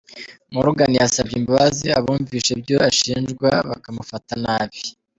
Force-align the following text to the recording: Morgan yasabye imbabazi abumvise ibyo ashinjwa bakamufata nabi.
Morgan 0.55 0.91
yasabye 0.99 1.35
imbabazi 1.39 1.87
abumvise 1.99 2.49
ibyo 2.57 2.75
ashinjwa 2.89 3.49
bakamufata 3.69 4.33
nabi. 4.43 4.79